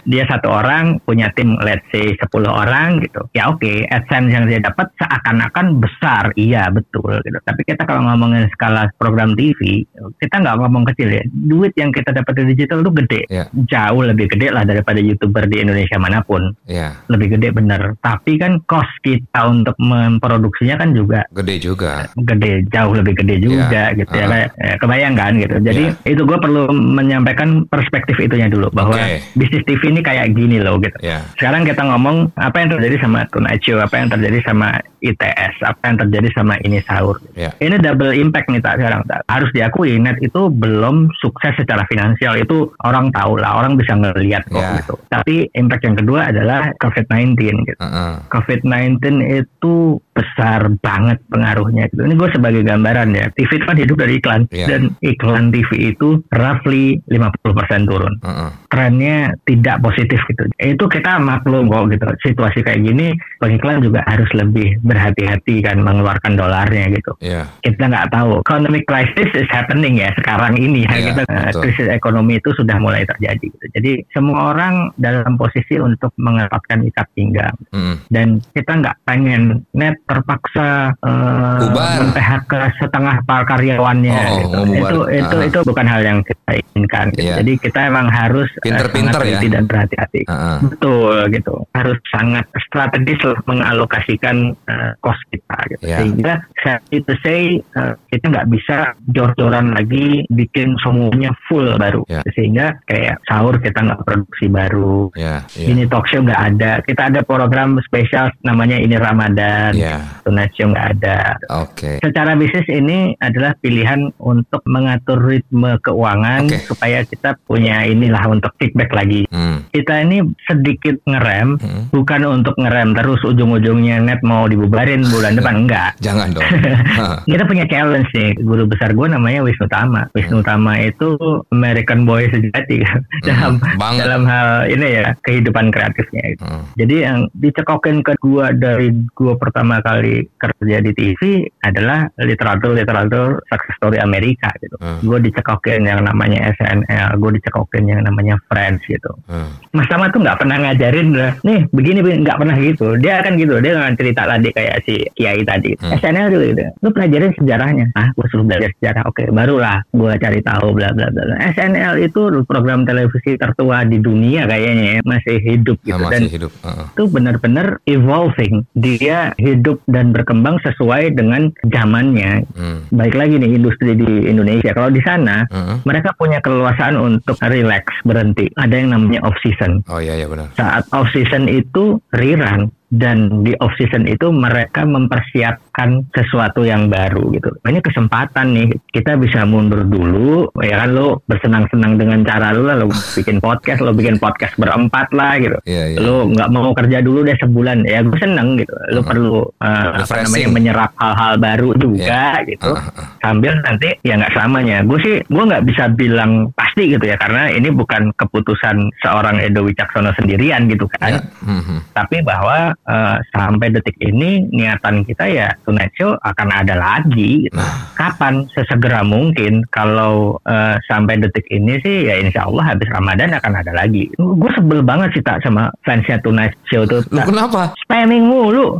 Dia 0.08 0.24
satu 0.32 0.48
orang 0.48 1.04
punya 1.04 1.28
tim 1.36 1.60
let's 1.60 1.84
say 1.92 2.16
10 2.16 2.32
orang 2.48 3.04
gitu. 3.04 3.28
Ya 3.36 3.52
oke, 3.52 3.84
AdSense 3.92 4.32
yang 4.32 4.48
dia 4.48 4.64
dapat 4.64 4.88
seakan-akan 4.96 5.84
besar. 5.84 6.32
Iya, 6.40 6.72
betul 6.72 7.20
gitu. 7.28 7.38
Tapi 7.44 7.62
kita 7.68 7.84
kalau 7.84 8.08
ngomongin 8.08 8.48
skala 8.56 8.88
program 8.96 9.36
TV, 9.36 9.84
kita 10.24 10.40
nggak 10.40 10.56
ngomong 10.64 10.88
kecil 10.96 11.12
ya. 11.12 11.24
Duit 11.28 11.76
yang 11.76 11.92
kita 11.92 12.16
dapat 12.16 12.40
di 12.40 12.56
digital 12.56 12.80
itu 12.80 12.92
gede. 13.04 13.22
Ya. 13.28 13.44
Jauh 13.52 14.02
lebih 14.08 14.32
gede 14.32 14.56
lah 14.56 14.64
daripada 14.64 15.04
YouTuber 15.04 15.52
di 15.52 15.60
Indonesia 15.60 16.00
mana 16.00 16.24
pun. 16.24 16.56
ya, 16.64 16.96
Lebih 17.12 17.36
gede 17.36 17.52
bener. 17.52 18.00
Tapi 18.00 18.40
kan 18.40 18.64
cost 18.64 18.94
kita 19.04 19.52
untuk 19.52 19.76
memproduksinya 19.82 20.80
kan 20.80 20.96
juga 20.96 21.26
gede 21.34 21.56
juga. 21.60 22.08
gede 22.16 22.70
jauh 22.70 22.94
lebih 22.94 23.14
gede 23.18 23.36
juga 23.42 23.92
gitu 23.98 24.14
ya 24.14 24.26
uh-huh. 24.26 24.32
kayak 24.32 24.50
eh, 24.62 24.76
kebayang 25.10 25.16
kan 25.18 25.34
gitu. 25.42 25.56
Jadi 25.62 25.84
itu 26.06 26.22
gue 26.26 26.38
perlu 26.38 26.70
menyampaikan 26.72 27.66
perspektif 27.70 28.18
itunya 28.22 28.50
dulu 28.50 28.70
bahwa 28.74 28.98
Oke. 28.98 29.22
bisnis 29.38 29.66
TV 29.66 29.82
ini 29.90 30.02
kayak 30.06 30.34
gini 30.38 30.62
loh 30.62 30.78
gitu. 30.82 30.96
Ya, 31.02 31.26
sekarang 31.38 31.66
kita 31.66 31.82
ngomong 31.82 32.34
apa 32.38 32.58
yang 32.62 32.70
terjadi 32.78 32.96
sama 33.02 33.26
Tonight 33.34 33.62
Show 33.66 33.80
apa 33.82 33.96
yang 33.98 34.10
terjadi 34.14 34.40
sama 34.46 34.78
ITS, 35.02 35.54
apa 35.64 35.82
yang 35.90 35.98
terjadi 36.06 36.30
sama 36.36 36.56
ini 36.64 36.80
sahur. 36.84 37.18
Ya. 37.34 37.52
Ini 37.58 37.80
double 37.80 38.16
impact 38.16 38.52
nih 38.52 38.62
tak 38.62 38.80
sekarang 38.80 39.02
tak. 39.08 39.24
Harus 39.28 39.50
diakui 39.52 39.96
net 40.00 40.20
itu 40.20 40.52
belum 40.52 41.10
sukses 41.20 41.56
secara 41.58 41.84
finansial 41.88 42.36
itu 42.36 42.70
orang 42.84 43.10
tahu 43.12 43.40
lah, 43.40 43.60
orang 43.60 43.76
bisa 43.76 43.96
ngelihat 43.96 44.46
kok 44.48 44.60
Ya. 44.60 44.76
gitu. 44.84 44.94
Tapi 45.08 45.36
impact 45.56 45.84
yang 45.88 45.98
kedua 45.98 46.30
adalah 46.30 46.72
COVID-19 46.78 47.36
gitu. 47.66 47.80
Heeh. 47.80 48.14
COVID-19 48.30 49.00
itu 49.24 49.76
besar 50.12 50.68
banget 50.84 51.24
pengaruhnya 51.32 51.88
gitu. 51.88 52.04
Ini 52.04 52.14
gue 52.20 52.30
sebagai 52.36 52.62
gambaran 52.68 53.16
ya. 53.16 53.32
TV 53.32 53.50
itu 53.56 53.66
kan 53.66 53.78
hidup 53.80 53.96
dari 53.96 54.14
iklan 54.20 54.42
Iya. 54.52 54.68
dan 54.68 54.82
iklan 55.00 55.46
TV 55.50 55.96
itu 55.96 56.20
roughly 56.36 57.00
50% 57.08 57.88
turun. 57.88 58.14
Heeh. 58.20 58.50
Trennya 58.68 59.18
tidak 59.48 59.80
positif 59.80 60.20
gitu. 60.28 60.44
Itu 60.60 60.86
kita 60.92 61.18
maklum 61.18 61.72
kok 61.72 61.88
gitu. 61.90 62.08
Situasi 62.22 62.62
kayak 62.62 62.84
gini 62.84 63.16
pengiklan 63.40 63.80
juga 63.80 64.04
harus 64.06 64.28
lebih 64.36 64.76
berhati-hati 64.90 65.62
kan 65.62 65.78
mengeluarkan 65.80 66.34
dolarnya 66.34 66.90
gitu 66.90 67.14
Iya. 67.20 67.46
kita 67.62 67.86
nggak 67.86 68.10
tahu 68.10 68.42
economic 68.42 68.84
crisis 68.84 69.30
is 69.34 69.50
happening 69.50 69.96
ya 69.96 70.10
sekarang 70.16 70.56
ini 70.56 70.84
ya 70.84 70.92
Iya, 70.92 71.06
kita 71.08 71.22
eh, 71.24 71.36
betul. 71.48 71.62
krisis 71.64 71.88
ekonomi 71.88 72.34
itu 72.36 72.50
sudah 72.52 72.78
mulai 72.78 73.06
terjadi 73.06 73.46
gitu. 73.46 73.66
jadi 73.72 73.92
semua 74.10 74.52
orang 74.52 74.90
dalam 74.96 75.36
posisi 75.36 75.78
untuk 75.78 76.10
mengeratkan 76.18 76.82
ikat 76.84 77.08
pinggang 77.14 77.56
Mm-mm. 77.70 77.96
dan 78.10 78.42
kita 78.52 78.72
nggak 78.76 78.96
pengen 79.04 79.42
net 79.72 79.96
terpaksa 80.04 80.98
eh, 80.98 81.60
Bubar. 81.62 82.10
PHK 82.12 82.52
setengah 82.80 83.16
par 83.24 83.46
karyawannya 83.46 84.18
Oh, 84.50 84.66
gitu. 84.66 85.06
itu 85.06 85.22
itu 85.22 85.36
Ah. 85.36 85.46
itu 85.46 85.60
bukan 85.62 85.86
hal 85.86 86.02
yang 86.02 86.20
kita 86.22 86.52
inginkan 86.74 87.06
gitu. 87.14 87.22
Iya. 87.22 87.36
jadi 87.40 87.52
kita 87.60 87.80
emang 87.86 88.08
harus 88.10 88.50
eh, 88.58 88.64
Pinter-pinter 88.66 89.22
ya. 89.22 89.40
dan 89.46 89.64
berhati-hati 89.66 90.22
Heeh. 90.26 90.58
Betul 90.66 91.16
gitu. 91.30 91.54
Harus 91.72 91.98
sangat 92.08 92.46
strategis 92.62 93.20
mengalokasikan 93.46 94.56
cost 95.00 95.22
kita 95.30 95.58
gitu. 95.72 95.84
Ya. 95.86 95.98
Sehingga 96.02 96.34
saya 96.62 96.78
itu 96.90 97.12
say 97.24 97.42
eh, 97.60 97.94
kita 98.10 98.26
nggak 98.30 98.50
bisa 98.50 98.78
jor-joran 99.12 99.74
lagi 99.74 100.26
bikin 100.30 100.76
semuanya 100.82 101.32
full 101.48 101.76
baru. 101.78 102.04
Ya. 102.08 102.22
Sehingga 102.34 102.80
kayak 102.86 103.22
sahur 103.26 103.58
kita 103.60 103.80
nggak 103.80 104.04
produksi 104.04 104.46
baru. 104.48 105.12
Ya. 105.16 105.44
Iya. 105.56 105.68
Ini 105.74 105.82
talk 105.88 106.06
show 106.08 106.22
nggak 106.22 106.44
ada. 106.56 106.72
Kita 106.82 107.12
ada 107.12 107.22
program 107.24 107.78
spesial 107.84 108.32
namanya 108.42 108.78
ini 108.78 108.96
Ramadan. 108.96 109.72
Iya. 109.76 110.24
Tonight 110.24 110.54
show 110.56 110.68
nggak 110.70 110.88
ada. 111.00 111.20
Oke. 111.64 112.00
Secara 112.00 112.36
bisnis 112.36 112.68
ini 112.70 113.14
adalah 113.20 113.56
pilihan 113.60 114.12
untuk 114.20 114.62
mengatur 114.66 115.20
ritme 115.20 115.78
keuangan 115.82 116.48
Oke. 116.48 116.58
supaya 116.66 117.02
kita 117.04 117.36
punya 117.46 117.86
inilah 117.86 118.24
untuk 118.30 118.52
feedback 118.58 118.92
lagi 118.94 119.26
Hmm. 119.30 119.66
kita 119.70 120.02
ini 120.02 120.22
sedikit 120.46 120.98
ngerem 121.06 121.60
Hmm. 121.60 121.84
bukan 121.92 122.22
untuk 122.26 122.56
ngerem 122.58 122.94
terus 122.94 123.22
ujung-ujungnya 123.22 124.02
net 124.02 124.22
mau 124.22 124.46
dibubarin 124.70 125.02
bulan 125.04 125.34
depan 125.34 125.56
enggak 125.60 125.92
Jangan 126.00 126.30
dong. 126.32 126.46
Kita 127.30 127.44
punya 127.44 127.66
challenge 127.66 128.10
nih 128.12 128.38
guru 128.40 128.64
besar 128.64 128.94
gue 128.94 129.08
namanya 129.08 129.42
Wisnu 129.42 129.66
Tama 129.66 130.06
Wisnu 130.14 130.40
Tama 130.42 130.78
itu 130.80 131.18
American 131.50 132.06
boy 132.06 132.26
sejati 132.28 132.78
kan 132.80 133.02
dalam 133.28 133.54
banget. 133.76 134.02
dalam 134.06 134.24
hal 134.24 134.48
ini 134.68 134.88
ya 134.96 135.06
kehidupan 135.20 135.70
kreatifnya 135.70 136.24
itu 136.28 136.38
Hmm. 136.40 136.64
jadi 136.74 136.96
yang 137.04 137.20
dicekokin 137.36 138.00
ke 138.00 138.16
gua 138.18 138.50
dari 138.50 138.90
gua 139.12 139.36
pertama 139.36 139.78
kali 139.80 140.24
kerja 140.34 140.78
di 140.80 140.92
TV 140.92 141.20
adalah 141.60 142.08
literatur 142.18 142.72
literatur 142.72 143.44
success 143.46 143.76
story 143.76 143.98
Amerika 143.98 144.48
gitu 144.58 144.78
Hmm. 144.80 144.98
gue 145.00 145.20
dicekokin 145.22 145.84
yang 145.84 146.02
namanya 146.02 146.50
SNL 146.54 147.16
gue 147.16 147.32
dicekokin 147.36 147.84
yang 147.86 148.02
namanya 148.02 148.40
Friends 148.46 148.86
gitu 148.86 149.12
Hmm. 149.26 149.52
Mas 149.72 149.86
Tama 149.86 150.10
tuh 150.10 150.20
nggak 150.20 150.38
pernah 150.38 150.58
ngajarin 150.60 151.08
lah, 151.12 151.32
nih 151.42 151.66
begini 151.70 152.00
nggak 152.02 152.38
pernah 152.38 152.56
gitu. 152.56 152.94
Dia 152.96 153.22
kan 153.22 153.34
gitu, 153.36 153.58
dia 153.58 153.74
nggak 153.74 153.96
cerita 153.96 154.22
tadi 154.26 154.50
kayak 154.60 154.84
si 154.84 155.00
Kiai 155.16 155.42
tadi. 155.48 155.72
Hmm. 155.80 155.96
SNL 155.96 156.28
juga 156.30 156.46
gitu. 156.52 156.62
Lu 156.84 156.90
pelajarin 156.92 157.32
sejarahnya. 157.40 157.86
Ah, 157.96 158.12
gue 158.12 158.26
suruh 158.28 158.44
belajar 158.44 158.70
sejarah. 158.76 159.08
Oke, 159.08 159.32
barulah 159.32 159.80
gue 159.90 160.12
cari 160.20 160.44
tahu 160.44 160.76
bla 160.76 160.92
bla 160.92 161.08
bla. 161.08 161.40
SNL 161.56 162.04
itu 162.04 162.22
program 162.44 162.84
televisi 162.84 163.40
tertua 163.40 163.88
di 163.88 163.98
dunia 163.98 164.44
kayaknya 164.44 165.00
ya, 165.00 165.02
masih 165.08 165.38
hidup 165.40 165.78
gitu 165.82 165.96
Ah, 165.96 166.12
dan 166.12 166.22
masih 166.28 166.34
hidup. 166.36 166.52
Heeh. 166.60 166.86
itu 166.92 167.04
benar-benar 167.08 167.68
evolving. 167.88 168.68
Dia 168.76 169.32
hidup 169.40 169.80
dan 169.88 170.12
berkembang 170.12 170.60
sesuai 170.60 171.16
dengan 171.16 171.50
zamannya. 171.70 172.44
Hmm. 172.54 172.80
Baik 172.92 173.16
lagi 173.16 173.40
nih 173.40 173.56
industri 173.56 173.96
di 173.96 174.28
Indonesia. 174.28 174.76
Kalau 174.76 174.92
di 174.92 175.00
sana 175.00 175.48
Heeh. 175.48 175.76
mereka 175.86 176.12
punya 176.18 176.44
keleluasaan 176.44 177.00
untuk 177.00 177.40
relax 177.46 177.86
berhenti. 178.04 178.50
Ada 178.58 178.76
yang 178.76 178.90
namanya 178.92 179.24
off 179.24 179.38
season. 179.40 179.86
Oh 179.88 180.02
iya 180.02 180.18
iya 180.18 180.28
benar. 180.28 180.52
Saat 180.56 180.90
off 180.92 181.08
season 181.14 181.48
itu 181.48 182.02
rerun 182.12 182.74
dan 182.90 183.46
di 183.46 183.54
off 183.62 183.74
season 183.78 184.10
itu 184.10 184.34
mereka 184.34 184.82
mempersiapkan 184.82 186.10
sesuatu 186.14 186.66
yang 186.66 186.90
baru 186.90 187.30
gitu. 187.38 187.50
Ini 187.62 187.80
kesempatan 187.86 188.58
nih 188.58 188.68
kita 188.90 189.14
bisa 189.22 189.46
mundur 189.46 189.86
dulu 189.86 190.50
ya 190.66 190.86
kan 190.86 190.98
lo 190.98 191.22
bersenang-senang 191.30 192.02
dengan 192.02 192.26
cara 192.26 192.50
lu 192.52 192.66
lah 192.66 192.82
lo 192.82 192.90
bikin 193.18 193.38
podcast 193.38 193.86
lo 193.86 193.94
bikin 193.94 194.18
podcast 194.18 194.58
berempat 194.58 195.14
lah 195.14 195.38
gitu. 195.38 195.58
Iya 195.70 195.84
iya. 195.94 195.98
Lo 196.02 196.26
nggak 196.30 196.50
mau 196.50 196.74
kerja 196.74 197.06
dulu 197.06 197.22
deh 197.22 197.38
sebulan 197.38 197.86
ya 197.86 198.02
gue 198.02 198.18
seneng 198.18 198.58
gitu. 198.58 198.74
Lo 198.90 199.06
perlu 199.06 199.46
uh, 199.46 199.88
apa 200.02 200.26
namanya 200.26 200.50
menyerap 200.50 200.92
hal-hal 200.98 201.34
baru 201.38 201.70
juga 201.78 202.42
gitu 202.46 202.74
Ah, 202.74 202.76
ah, 202.76 202.92
ah. 203.02 203.08
sambil 203.22 203.54
nanti 203.62 203.90
ya 204.02 204.18
nggak 204.18 204.34
selamanya. 204.34 204.82
Gue 204.84 205.00
sih 205.06 205.16
gue 205.22 205.44
nggak 205.46 205.66
bisa 205.70 205.94
bilang 205.94 206.50
pasti 206.80 206.96
gitu 206.96 207.12
ya 207.12 207.20
karena 207.20 207.52
ini 207.52 207.76
bukan 207.76 208.16
keputusan 208.16 208.96
seorang 209.04 209.44
Edo 209.44 209.68
Wicaksono 209.68 210.16
sendirian 210.16 210.64
gitu 210.72 210.88
Ya. 210.96 211.20
kan. 211.20 211.28
Hmm, 211.44 211.60
hmm. 211.60 211.80
Tapi 211.92 212.24
bahwa 212.24 212.72
eh, 212.72 213.18
sampai 213.30 213.68
detik 213.68 214.00
ini 214.00 214.48
niatan 214.48 215.04
kita 215.04 215.28
ya 215.28 215.52
Tonight 215.68 215.92
Show 216.00 216.16
akan 216.16 216.48
ada 216.50 216.80
lagi. 216.80 217.44
Gitu. 217.44 217.52
Nah. 217.52 217.92
Kapan? 218.00 218.48
Sesegera 218.56 219.04
mungkin. 219.04 219.68
Kalau 219.68 220.40
eh, 220.48 220.80
sampai 220.88 221.20
detik 221.20 221.52
ini 221.52 221.84
sih 221.84 222.08
ya 222.08 222.16
Insya 222.16 222.48
Allah 222.48 222.72
habis 222.72 222.88
Ramadan 222.88 223.36
akan 223.36 223.54
ada 223.60 223.76
lagi. 223.76 224.08
Gue 224.16 224.52
sebel 224.56 224.80
banget 224.80 225.12
sih 225.12 225.24
tak 225.24 225.44
sama 225.44 225.68
fansnya 225.84 226.16
Tonight 226.24 226.56
Show 226.66 226.88
tuh. 226.88 227.04
Lu 227.12 227.20
kenapa? 227.22 227.76
Spamming 227.84 228.24
mulu. 228.24 228.80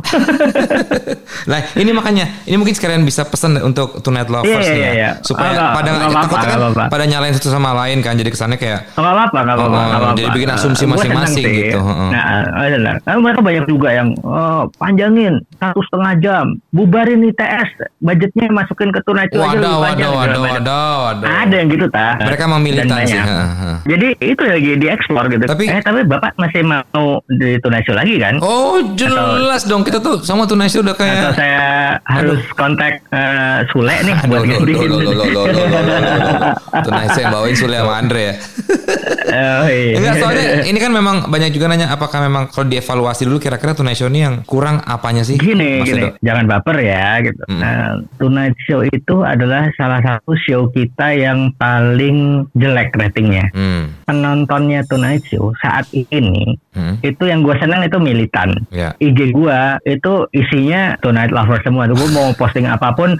Nah 1.42 1.60
ini 1.74 1.90
makanya 1.90 2.24
ini 2.44 2.54
mungkin 2.54 2.72
sekalian 2.72 3.02
bisa 3.02 3.26
pesan 3.26 3.58
untuk 3.58 3.98
Tonight 4.00 4.28
Lovers 4.28 4.62
nih 4.62 4.70
iya, 4.70 4.86
ya. 4.86 4.92
iya. 4.92 5.10
supaya 5.20 5.50
Nggak- 5.50 5.74
pada 5.74 5.90
takutnya 5.90 6.46
kan 6.46 6.58
apa-apa. 6.60 6.84
pada 6.86 7.04
nyalain 7.06 7.34
satu 7.34 7.50
sama 7.50 7.70
lain 7.74 7.89
kan 7.98 8.14
jadi 8.14 8.30
kesannya 8.30 8.54
kayak 8.54 8.94
Nggak 8.94 9.10
apa-apa, 9.10 9.38
nggak 9.42 9.56
apa-apa. 9.58 9.74
Oh, 9.74 9.82
apa-apa. 9.90 10.14
jadi 10.14 10.28
bikin 10.30 10.50
asumsi 10.50 10.78
Eh, 10.80 10.88
masing-masing 10.88 11.44
gitu. 11.50 11.78
Nah, 11.82 12.22
eh, 12.62 12.68
benar. 12.72 12.94
Eh, 13.02 13.18
mereka 13.18 13.40
banyak 13.40 13.64
juga 13.66 13.88
yang 13.90 14.08
oh, 14.22 14.70
panjangin 14.78 15.34
satu 15.58 15.80
setengah 15.82 16.12
jam, 16.20 16.44
bubarin 16.70 17.20
ITS, 17.24 17.68
budgetnya 17.98 18.46
masukin 18.48 18.88
ke 18.88 19.00
tunai 19.02 19.26
aja 19.26 19.36
waduh 19.36 19.50
lebih 19.50 19.58
waduh 19.58 19.82
panjang. 19.82 20.08
waduh 20.08 20.30
segala 20.30 20.40
macam. 20.40 20.54
waduh 20.54 20.96
waduh. 21.02 21.26
Ada 21.26 21.54
yang 21.56 21.68
gitu 21.68 21.86
tak. 21.90 22.14
Mereka 22.22 22.44
heeh, 23.26 23.50
heeh. 23.58 23.76
Jadi 23.82 24.08
itu 24.22 24.42
lagi 24.46 24.70
dieksplor 24.78 25.24
gitu. 25.28 25.44
Tapi- 25.44 25.66
eh 25.66 25.80
tapi 25.80 26.00
bapak 26.04 26.36
masih 26.36 26.60
mau 26.62 27.18
di 27.26 27.56
tunai 27.58 27.82
lagi 27.90 28.14
kan? 28.16 28.38
Oh 28.38 28.78
jelas 28.94 29.64
dong 29.64 29.82
kita 29.82 29.98
tuh 29.98 30.20
sama 30.20 30.44
Show 30.68 30.80
udah 30.80 30.92
Atau 30.92 31.02
kayak 31.02 31.32
saya 31.34 31.64
harus 32.04 32.40
kontak 32.54 33.00
eh, 33.10 33.58
Sule 33.72 33.94
nih 34.04 34.14
buat 34.28 34.44
gantiin. 34.44 34.76
Show 34.76 34.84
yang 37.16 37.32
bawain 37.32 37.56
Sule 37.56 37.79
sama 37.80 37.94
Andre 37.98 38.22
ya. 38.22 38.34
Oh, 39.30 39.66
iya. 39.66 39.94
Enggak 39.96 40.14
soalnya 40.18 40.44
ini 40.62 40.78
kan 40.78 40.90
memang 40.90 41.16
banyak 41.26 41.50
juga 41.50 41.66
nanya 41.66 41.88
apakah 41.88 42.18
memang 42.20 42.48
kalau 42.48 42.66
dievaluasi 42.66 43.24
dulu 43.24 43.38
kira-kira 43.38 43.72
Tonight 43.72 43.94
Show 43.94 44.06
ini 44.06 44.20
yang 44.20 44.42
kurang 44.42 44.82
apanya 44.82 45.22
sih? 45.22 45.36
Gini, 45.36 45.80
Mas 45.80 45.88
gini, 45.88 46.10
jangan 46.20 46.44
baper 46.46 46.76
ya 46.78 47.20
gitu. 47.20 47.42
Hmm. 47.46 47.60
Nah, 47.60 47.80
Tonight 48.16 48.56
Show 48.60 48.82
itu 48.82 49.16
adalah 49.20 49.70
salah 49.74 50.00
satu 50.00 50.34
show 50.36 50.68
kita 50.68 51.12
yang 51.12 51.54
paling 51.54 52.46
jelek 52.52 52.92
ratingnya. 52.92 53.48
Hmm. 53.50 53.94
Penontonnya 54.04 54.82
Tonight 54.84 55.22
Show 55.24 55.54
saat 55.56 55.86
ini 55.92 56.58
Hmm. 56.70 57.02
itu 57.02 57.26
yang 57.26 57.42
gue 57.42 57.58
senang 57.58 57.82
itu 57.82 57.98
militan. 57.98 58.54
Ya. 58.70 58.94
IG 58.96 59.32
gua 59.32 59.82
itu 59.82 60.30
isinya 60.30 60.94
Tonight 61.00 61.30
Lover 61.30 61.58
semua. 61.60 61.84
Tuh 61.84 61.98
gue 61.98 62.10
mau 62.10 62.30
posting 62.32 62.62
apa 62.64 62.90
pun 62.92 63.18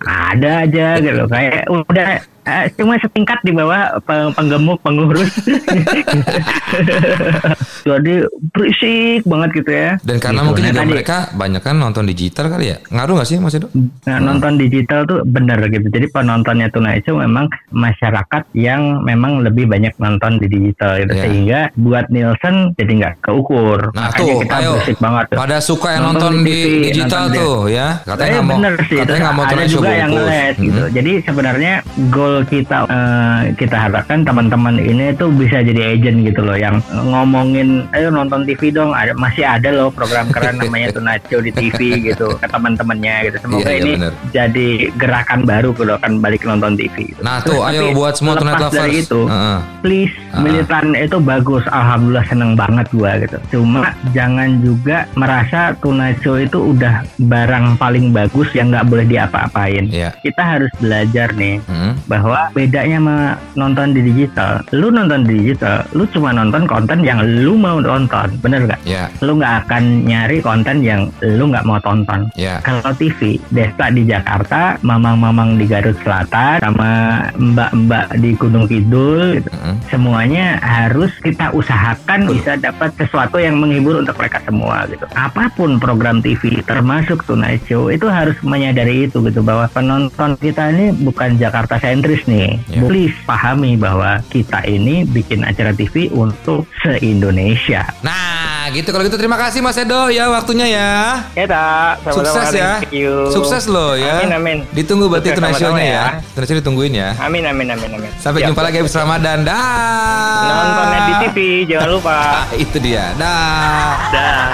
ada 0.00 0.62
aja 0.62 0.98
gitu. 0.98 1.26
Kayak 1.26 1.66
udah 1.68 2.08
eh, 2.44 2.64
cuma 2.72 2.94
setingkat 2.96 3.40
di 3.40 3.50
bawah 3.50 3.98
peng- 4.00 4.30
penggemuk 4.32 4.78
pengurus. 4.78 5.32
Jadi 7.84 8.12
berisik 8.50 9.20
banget 9.24 9.48
gitu 9.54 9.70
ya. 9.70 9.90
Dan 10.00 10.16
karena 10.18 10.36
Gitu. 10.36 10.46
mungkin 10.46 10.62
Nah, 10.62 10.70
juga 10.70 10.80
tadi- 10.80 10.90
mereka 10.90 11.16
banyak 11.32 11.60
kan 11.60 11.74
nonton 11.76 12.02
digital 12.04 12.44
kali 12.48 12.64
ya. 12.66 12.76
Ngaruh 12.86 13.12
gak 13.16 13.26
sih 13.26 13.36
Mas 13.36 13.52
Edo? 13.52 13.66
Nah, 14.04 14.16
nonton 14.18 14.56
digital 14.56 15.04
tuh 15.04 15.18
bener 15.24 15.58
gitu. 15.66 15.86
Jadi 15.86 16.06
penontonnya 16.08 16.66
Tonight 16.68 17.02
Show 17.02 17.16
memang 17.16 17.48
masyarakat 17.70 18.42
yang 18.54 19.02
memang 19.02 19.40
lebih 19.40 19.66
banyak 19.66 19.92
nonton 19.96 20.38
di 20.38 20.46
digital 20.46 20.98
gitu. 20.98 21.12
Iya. 21.12 21.22
Sehingga 21.22 21.58
buat 21.74 22.04
Nielsen 22.08 22.72
jadi 22.74 22.90
nggak 22.94 23.12
keukur. 23.22 23.90
Nah 23.92 24.10
Makanya 24.10 24.26
tuh, 24.26 24.38
kita 24.40 24.54
ayo. 24.56 24.70
berisik 24.74 24.96
banget 24.98 25.24
tuh. 25.26 25.36
Pada 25.36 25.56
suka 25.58 25.88
yang 25.90 26.02
Nonton 26.04 26.12
nonton, 26.14 26.32
di 26.40 26.44
di, 26.44 26.54
TV, 26.54 26.74
digital 26.86 27.20
nonton 27.20 27.30
di- 27.30 27.38
tuh 27.38 27.56
ya. 27.68 27.86
Katanya 28.00 28.14
Saya 28.14 28.30
nggak 28.30 28.44
mau, 28.44 28.54
bener 28.54 28.74
sih, 28.82 28.96
katanya 28.96 29.20
nggak 29.20 29.34
mau 29.34 29.44
ada 29.44 29.64
juga 29.66 29.88
yang 29.90 30.10
bungkus. 30.10 30.30
les 30.30 30.54
gitu. 30.58 30.80
Hmm. 30.80 30.92
Jadi 30.94 31.12
sebenarnya 31.22 31.72
goal 32.08 32.34
kita 32.44 32.76
uh, 32.84 33.40
kita 33.54 33.76
harapkan 33.78 34.18
teman-teman 34.22 34.74
ini 34.76 35.04
tuh 35.24 35.32
bisa 35.32 35.58
jadi 35.58 35.96
agent 35.96 36.20
gitu 36.22 36.40
loh 36.40 36.52
yang 36.54 36.84
ngomongin 36.92 37.68
ayo 37.90 38.08
nonton 38.08 38.44
TV 38.44 38.68
dong 38.68 38.92
ada 38.92 39.14
masih 39.14 39.40
ada 39.42 39.70
loh 39.70 39.88
program 39.88 40.28
keren 40.28 40.58
namanya 40.58 40.92
Tonight 40.92 41.24
Show 41.24 41.40
di 41.40 41.48
TV 41.50 41.78
gitu 42.04 42.34
ke 42.34 42.46
teman-temannya 42.46 43.14
gitu 43.26 43.36
semoga 43.40 43.62
Iya, 43.64 43.70
iya, 43.70 43.80
ini 43.80 43.92
bener. 43.96 44.12
jadi 44.30 44.68
gerakan 44.94 45.40
baru 45.42 45.72
kalau 45.72 45.96
akan 45.96 46.12
balik 46.18 46.42
nonton 46.42 46.74
TV 46.74 47.08
gitu. 47.08 47.20
Nah 47.20 47.40
Terus 47.40 47.56
tuh, 47.56 47.60
ayo 47.64 47.80
tapi 47.80 47.94
buat 47.94 48.14
semua 48.14 48.34
Tonight 48.34 48.60
Lovers. 48.60 48.76
dari 48.76 48.94
itu 48.98 49.20
Heeh. 49.24 49.58
please 49.80 50.14
Ah. 50.28 50.42
militan 50.42 50.86
itu 50.92 51.16
bagus 51.16 51.62
alhamdulillah 51.68 52.26
seneng 52.26 52.52
banget 52.54 52.90
gua 52.90 53.14
gitu 53.16 53.38
cuma 53.54 53.94
jangan 54.10 54.58
juga 54.58 55.06
merasa 55.14 55.78
Tonight 55.78 56.18
Show 56.18 56.36
itu 56.36 56.58
udah 56.74 57.06
barang 57.22 57.78
paling 57.78 58.10
bagus 58.10 58.50
yang 58.52 58.68
nggak 58.68 58.84
boleh 58.84 59.06
diapa-apain 59.06 59.86
Iya. 59.88 60.10
kita 60.20 60.42
harus 60.44 60.74
belajar 60.76 61.30
nih 61.32 61.62
Hmm. 61.64 61.94
bahwa 62.04 62.50
bedanya 62.50 62.98
sama 62.98 63.18
nonton 63.54 63.94
di 63.94 64.02
digital 64.02 64.58
lu 64.72 64.90
nonton 64.90 65.13
di 65.22 65.38
digital 65.38 65.86
lu 65.94 66.02
cuma 66.10 66.34
nonton 66.34 66.66
konten 66.66 67.06
yang 67.06 67.22
lu 67.22 67.54
mau 67.54 67.78
tonton 67.78 68.28
bener 68.42 68.66
nggak 68.66 68.80
Ya, 68.84 69.08
lu 69.24 69.40
nggak 69.40 69.64
akan 69.64 70.04
nyari 70.04 70.44
konten 70.44 70.84
yang 70.84 71.08
lu 71.24 71.48
nggak 71.48 71.64
mau 71.64 71.80
tonton 71.80 72.28
ya. 72.36 72.60
kalau 72.60 72.92
TV, 72.96 73.40
Desta 73.48 73.88
di 73.88 74.04
Jakarta, 74.04 74.76
mamang-mamang 74.84 75.56
di 75.56 75.64
Garut 75.64 75.96
Selatan, 76.04 76.60
sama 76.60 77.24
mbak-mbak 77.36 78.20
di 78.20 78.36
Gunung 78.36 78.68
Kidul, 78.68 79.40
gitu. 79.40 79.48
Mm-mm. 79.50 79.76
semuanya 79.88 80.60
harus 80.60 81.10
kita 81.20 81.48
usahakan 81.56 82.28
bisa 82.28 82.60
dapat 82.60 82.92
sesuatu 83.00 83.40
yang 83.40 83.56
menghibur 83.56 84.00
untuk 84.00 84.16
mereka 84.20 84.40
semua 84.44 84.84
gitu. 84.88 85.08
Apa 85.16 85.48
pun 85.56 85.80
program 85.80 86.20
TV, 86.20 86.60
termasuk 86.64 87.24
Tonight 87.24 87.64
Show, 87.64 87.88
itu 87.88 88.08
harus 88.08 88.36
menyadari 88.44 89.08
itu 89.08 89.20
gitu 89.24 89.40
bahwa 89.40 89.64
penonton 89.72 90.36
kita 90.36 90.72
ini 90.76 90.92
bukan 90.92 91.40
Jakarta 91.40 91.80
sentris 91.80 92.24
nih. 92.28 92.60
Ya. 92.68 92.84
Please 92.84 93.16
pahami 93.24 93.80
bahwa 93.80 94.20
kita 94.28 94.60
ini 94.68 95.03
bikin 95.10 95.44
acara 95.44 95.76
TV 95.76 96.08
untuk 96.12 96.64
se-Indonesia. 96.80 97.84
Nah, 98.00 98.68
gitu 98.72 98.88
kalau 98.90 99.04
gitu 99.04 99.20
terima 99.20 99.36
kasih 99.36 99.60
Mas 99.60 99.76
Edo 99.76 100.08
ya 100.08 100.32
waktunya 100.32 100.66
ya. 100.66 100.92
Ya 101.36 101.46
tak, 101.48 102.00
Sukses 102.12 102.48
ya. 102.56 102.80
Sukses 103.28 103.64
loh 103.68 103.92
ya. 103.94 104.24
Amin 104.24 104.32
amin. 104.32 104.58
Ditunggu 104.72 105.08
berarti 105.12 105.36
Show-nya 105.54 105.84
ya. 105.84 106.04
ya. 106.20 106.44
Ditungguin 106.64 106.92
ya. 106.96 107.08
Amin 107.20 107.44
amin 107.44 107.68
amin 107.76 107.90
amin. 108.00 108.10
Sampai 108.18 108.42
Siap, 108.42 108.48
jumpa 108.52 108.62
lagi 108.64 108.76
habis. 108.80 108.94
Ramadan. 108.94 109.38
Dah. 109.44 110.44
Nontonnya 110.48 111.00
di 111.04 111.14
TV, 111.28 111.38
jangan 111.68 111.88
lupa. 111.92 112.18
Itu 112.64 112.76
dia. 112.80 113.12
Dah. 113.20 113.88
Dah. 114.10 114.48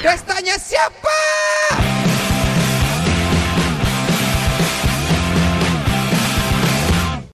Destanya 0.00 0.56
siapa? 0.60 1.89